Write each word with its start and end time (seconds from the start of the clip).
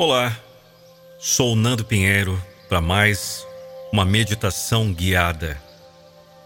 Olá, 0.00 0.38
sou 1.18 1.56
Nando 1.56 1.84
Pinheiro 1.84 2.40
para 2.68 2.80
mais 2.80 3.44
uma 3.92 4.04
meditação 4.04 4.94
guiada. 4.94 5.60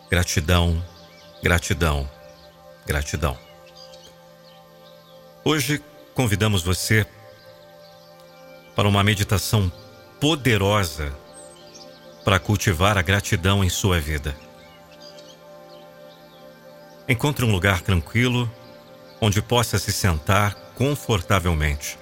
Gratidão, 0.09 0.83
gratidão, 1.43 2.09
gratidão. 2.87 3.39
Hoje 5.45 5.85
convidamos 6.15 6.63
você 6.63 7.07
para 8.75 8.89
uma 8.89 9.05
meditação 9.05 9.71
poderosa 10.19 11.15
para 12.25 12.39
cultivar 12.39 12.97
a 12.97 13.03
gratidão 13.03 13.63
em 13.63 13.69
sua 13.69 14.01
vida. 14.01 14.35
Encontre 17.07 17.45
um 17.45 17.53
lugar 17.53 17.83
tranquilo 17.83 18.51
onde 19.21 19.43
possa 19.43 19.79
se 19.79 19.93
sentar 19.93 20.55
confortavelmente 20.75 22.01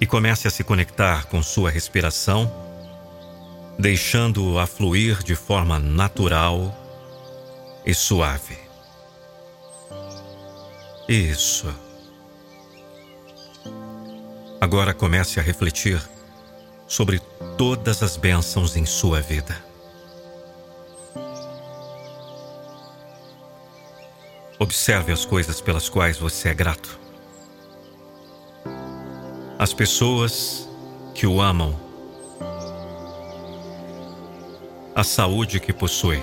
e 0.00 0.06
comece 0.06 0.46
a 0.46 0.50
se 0.50 0.62
conectar 0.62 1.26
com 1.26 1.42
sua 1.42 1.70
respiração, 1.70 2.52
deixando-a 3.78 4.66
fluir 4.66 5.22
de 5.22 5.34
forma 5.34 5.78
natural 5.78 6.74
e 7.84 7.94
suave. 7.94 8.58
Isso. 11.08 11.74
Agora 14.60 14.92
comece 14.92 15.40
a 15.40 15.42
refletir 15.42 16.00
sobre 16.86 17.20
todas 17.56 18.02
as 18.02 18.16
bênçãos 18.16 18.76
em 18.76 18.84
sua 18.84 19.20
vida. 19.20 19.56
Observe 24.58 25.12
as 25.12 25.24
coisas 25.24 25.60
pelas 25.60 25.88
quais 25.88 26.18
você 26.18 26.48
é 26.48 26.54
grato. 26.54 27.07
As 29.58 29.74
pessoas 29.74 30.68
que 31.12 31.26
o 31.26 31.40
amam. 31.40 31.74
A 34.94 35.02
saúde 35.02 35.58
que 35.58 35.72
possui. 35.72 36.22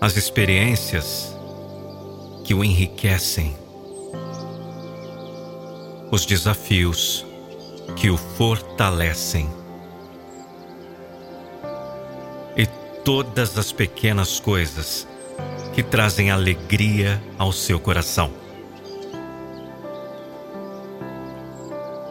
As 0.00 0.16
experiências 0.16 1.36
que 2.44 2.54
o 2.54 2.62
enriquecem. 2.62 3.56
Os 6.12 6.24
desafios 6.24 7.26
que 7.96 8.08
o 8.08 8.16
fortalecem. 8.16 9.50
E 12.56 12.64
todas 13.04 13.58
as 13.58 13.72
pequenas 13.72 14.38
coisas 14.38 15.04
que 15.74 15.82
trazem 15.82 16.30
alegria 16.30 17.20
ao 17.36 17.50
seu 17.50 17.80
coração. 17.80 18.45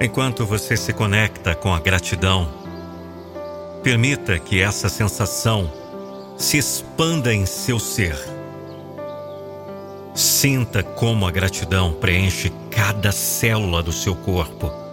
Enquanto 0.06 0.46
você 0.46 0.78
se 0.78 0.94
conecta 0.94 1.56
com 1.56 1.74
a 1.74 1.80
gratidão, 1.80 2.48
permita 3.84 4.40
que 4.40 4.62
essa 4.62 4.88
sensação 4.88 5.72
se 6.38 6.58
expanda 6.58 7.34
em 7.34 7.46
seu 7.46 7.80
ser. 7.80 8.16
Sinta 10.14 10.84
como 10.84 11.28
a 11.28 11.32
gratidão 11.32 11.94
preenche 11.94 12.52
cada 12.72 13.12
célula 13.12 13.84
do 13.84 13.92
seu 13.92 14.16
corpo 14.16 14.86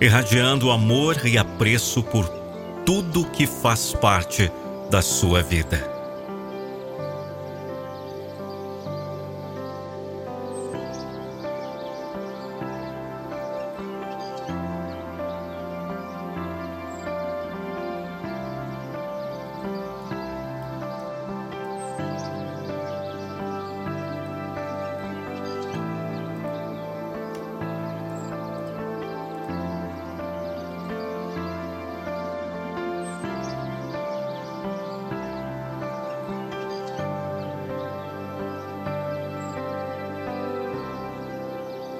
irradiando 0.00 0.70
amor 0.70 1.26
e 1.26 1.38
apreço 1.38 2.02
por 2.02 2.28
tudo 2.84 3.24
que 3.24 3.46
faz 3.46 3.92
parte 3.92 4.50
da 4.90 5.00
sua 5.00 5.42
vida. 5.42 5.95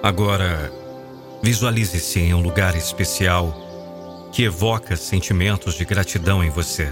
Agora, 0.06 0.72
visualize-se 1.43 2.21
em 2.21 2.33
um 2.33 2.41
lugar 2.41 2.77
especial 2.77 4.31
que 4.31 4.44
evoca 4.44 4.97
sentimentos 4.97 5.75
de 5.75 5.84
gratidão 5.84 6.44
em 6.44 6.49
você. 6.49 6.89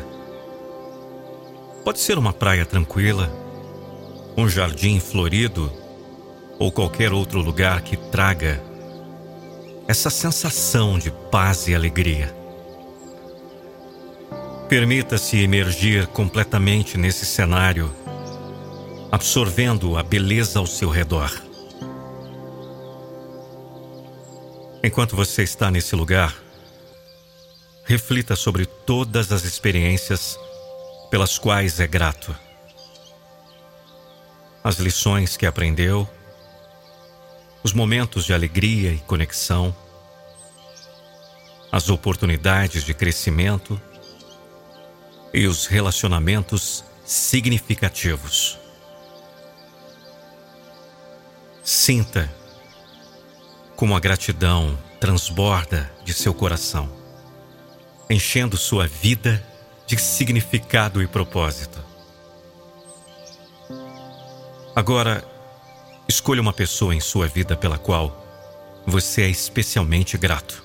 Pode 1.85 2.01
ser 2.01 2.19
uma 2.19 2.33
praia 2.33 2.67
tranquila, 2.67 3.31
um 4.37 4.49
jardim 4.49 4.99
florido 4.99 5.73
ou 6.59 6.73
qualquer 6.73 7.13
outro 7.13 7.39
lugar 7.41 7.83
que 7.83 7.97
traga 7.97 8.61
essa 9.87 10.11
sensação 10.11 10.99
de 10.99 11.13
paz 11.31 11.69
e 11.69 11.75
alegria. 11.77 12.35
Permita-se 14.69 15.39
emergir 15.39 16.09
completamente 16.09 16.99
nesse 16.99 17.25
cenário, 17.25 17.95
absorvendo 19.13 19.97
a 19.97 20.03
beleza 20.03 20.59
ao 20.59 20.67
seu 20.67 20.91
redor. 20.91 21.44
Enquanto 24.87 25.17
você 25.17 25.43
está 25.43 25.71
nesse 25.71 25.97
lugar, 25.97 26.37
reflita 27.87 28.37
sobre 28.37 28.67
todas 28.67 29.33
as 29.33 29.43
experiências 29.43 30.39
pelas 31.11 31.39
quais 31.39 31.81
é 31.81 31.87
grato. 31.87 32.37
As 34.63 34.77
lições 34.77 35.39
que 35.39 35.47
aprendeu, 35.47 36.07
os 37.63 37.73
momentos 37.73 38.27
de 38.27 38.35
alegria 38.35 38.93
e 38.93 38.99
conexão, 38.99 39.75
as 41.73 41.89
oportunidades 41.89 42.85
de 42.85 42.93
crescimento 42.93 43.81
e 45.33 45.47
os 45.47 45.65
relacionamentos 45.65 46.85
significativos. 47.07 48.59
Sinta 51.63 52.44
como 53.77 53.97
a 53.97 54.01
gratidão 54.01 54.79
transborda 55.01 55.91
de 56.05 56.15
seu 56.15 56.33
coração, 56.33 56.89
enchendo 58.09 58.57
sua 58.57 58.87
vida 58.87 59.45
de 59.87 59.99
significado 59.99 61.03
e 61.03 61.07
propósito. 61.07 61.83
Agora, 64.75 65.25
escolha 66.09 66.41
uma 66.41 66.53
pessoa 66.53 66.95
em 66.95 67.01
sua 67.01 67.27
vida 67.27 67.57
pela 67.57 67.79
qual 67.79 68.25
você 68.87 69.23
é 69.23 69.29
especialmente 69.29 70.17
grato. 70.17 70.63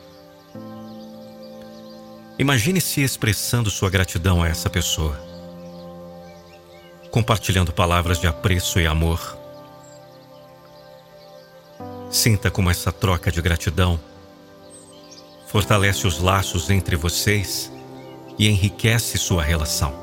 Imagine-se 2.38 3.02
expressando 3.02 3.70
sua 3.70 3.90
gratidão 3.90 4.42
a 4.42 4.48
essa 4.48 4.70
pessoa, 4.70 5.20
compartilhando 7.12 7.74
palavras 7.74 8.20
de 8.20 8.28
apreço 8.28 8.80
e 8.80 8.88
amor 8.88 9.39
Sinta 12.10 12.50
como 12.50 12.72
essa 12.72 12.92
troca 12.92 13.32
de 13.32 13.40
gratidão 13.40 14.00
fortalece 15.48 16.08
os 16.08 16.20
laços 16.20 16.70
entre 16.72 16.96
vocês 16.96 17.72
e 18.38 18.50
enriquece 18.50 19.18
sua 19.18 19.44
relação. 19.44 19.94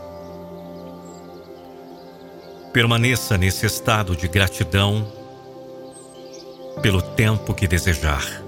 Permaneça 2.73 3.37
nesse 3.37 3.67
estado 3.67 4.15
de 4.15 4.29
gratidão 4.29 5.13
pelo 6.81 7.03
tempo 7.03 7.53
que 7.55 7.67
desejar. 7.67 8.43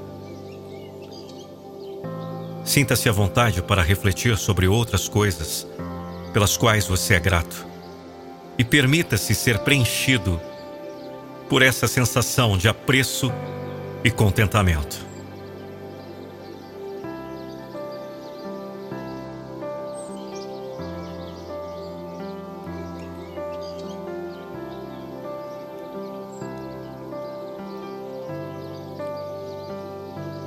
Sinta-se 2.65 3.09
à 3.09 3.13
vontade 3.13 3.61
para 3.61 3.83
refletir 3.83 4.37
sobre 4.37 4.69
outras 4.69 5.09
coisas 5.09 5.67
pelas 6.33 6.57
quais 6.57 6.87
você 6.87 7.15
é 7.15 7.21
grato 7.21 7.67
e 8.57 8.63
permita-se 8.63 9.35
ser 9.35 9.59
preenchido 9.61 10.41
por 11.49 11.63
essa 11.63 11.89
sensação 11.89 12.59
de 12.59 12.69
apreço 12.69 13.33
e 14.05 14.11
contentamento. 14.11 15.09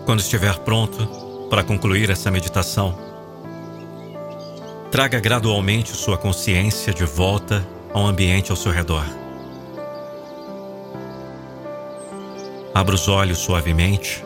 Quando 0.06 0.20
estiver 0.20 0.58
pronto 0.60 1.08
para 1.50 1.64
concluir 1.64 2.10
essa 2.10 2.30
meditação, 2.30 2.98
traga 4.92 5.20
gradualmente 5.22 5.96
sua 5.96 6.18
consciência 6.18 6.94
de 6.94 7.06
volta 7.06 7.66
ao 7.94 8.06
ambiente 8.06 8.52
ao 8.52 8.58
seu 8.58 8.74
redor. 8.74 9.06
Abra 12.74 12.96
os 12.96 13.10
olhos 13.10 13.40
suavemente 13.40 14.24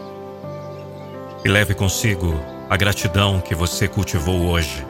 e 1.44 1.50
leve 1.50 1.74
consigo 1.74 2.40
a 2.70 2.78
gratidão 2.78 3.42
que 3.42 3.56
você 3.56 3.88
cultivou 3.88 4.48
hoje. 4.48 4.86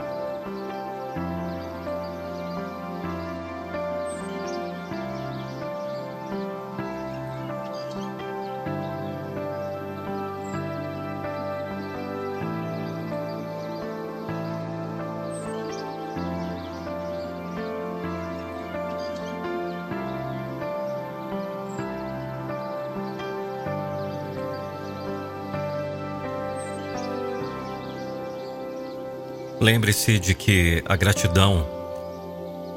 Lembre-se 29.60 30.19
de 30.19 30.34
que 30.34 30.84
a 30.86 30.96
gratidão 30.96 31.66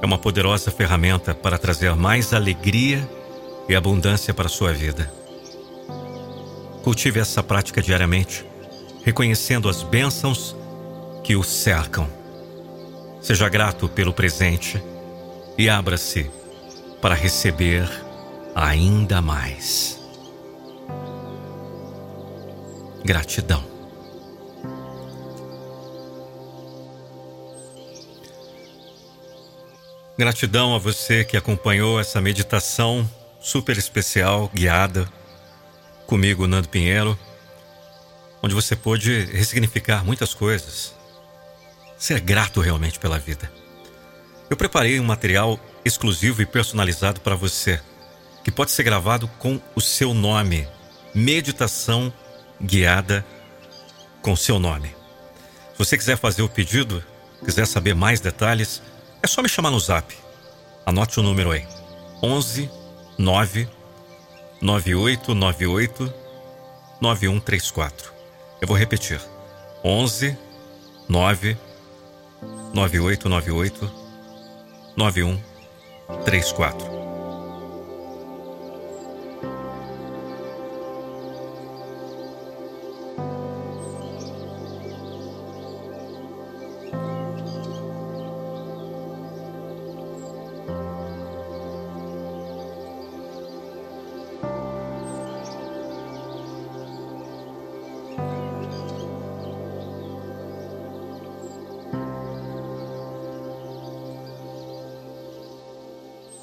é 0.00 0.06
uma 0.06 0.18
poderosa 0.18 0.70
ferramenta 0.70 1.34
para 1.34 1.58
trazer 1.58 1.94
mais 1.96 2.32
alegria 2.32 3.08
e 3.68 3.74
abundância 3.74 4.32
para 4.32 4.46
a 4.46 4.50
sua 4.50 4.72
vida. 4.72 5.12
Cultive 6.84 7.18
essa 7.18 7.42
prática 7.42 7.82
diariamente, 7.82 8.46
reconhecendo 9.04 9.68
as 9.68 9.82
bênçãos 9.82 10.54
que 11.24 11.34
o 11.34 11.42
cercam. 11.42 12.08
Seja 13.20 13.48
grato 13.48 13.88
pelo 13.88 14.12
presente 14.12 14.80
e 15.58 15.68
abra-se 15.68 16.30
para 17.02 17.14
receber 17.14 17.88
ainda 18.54 19.20
mais. 19.20 20.00
Gratidão. 23.04 23.77
Gratidão 30.18 30.74
a 30.74 30.78
você 30.78 31.24
que 31.24 31.36
acompanhou 31.36 32.00
essa 32.00 32.20
meditação 32.20 33.08
super 33.40 33.78
especial, 33.78 34.50
guiada 34.52 35.08
comigo, 36.08 36.44
Nando 36.44 36.68
Pinheiro, 36.68 37.16
onde 38.42 38.52
você 38.52 38.74
pôde 38.74 39.26
ressignificar 39.26 40.04
muitas 40.04 40.34
coisas, 40.34 40.92
ser 41.96 42.18
grato 42.18 42.60
realmente 42.60 42.98
pela 42.98 43.16
vida. 43.16 43.48
Eu 44.50 44.56
preparei 44.56 44.98
um 44.98 45.04
material 45.04 45.56
exclusivo 45.84 46.42
e 46.42 46.46
personalizado 46.46 47.20
para 47.20 47.36
você, 47.36 47.80
que 48.42 48.50
pode 48.50 48.72
ser 48.72 48.82
gravado 48.82 49.28
com 49.38 49.60
o 49.76 49.80
seu 49.80 50.12
nome. 50.12 50.66
Meditação 51.14 52.12
guiada 52.60 53.24
com 54.20 54.34
seu 54.34 54.58
nome. 54.58 54.88
Se 54.88 55.78
você 55.78 55.96
quiser 55.96 56.18
fazer 56.18 56.42
o 56.42 56.48
pedido, 56.48 57.04
quiser 57.44 57.68
saber 57.68 57.94
mais 57.94 58.18
detalhes, 58.18 58.82
é 59.22 59.26
só 59.26 59.42
me 59.42 59.48
chamar 59.48 59.70
no 59.70 59.80
zap. 59.80 60.14
Anote 60.86 61.20
o 61.20 61.22
número 61.22 61.50
aí. 61.50 61.66
11 62.22 62.70
9 63.16 63.68
9898 64.60 66.12
9134. 67.00 68.12
Eu 68.60 68.68
vou 68.68 68.76
repetir. 68.76 69.20
11 69.84 70.36
9 71.08 71.56
9898 72.74 73.90
9134. 74.96 76.97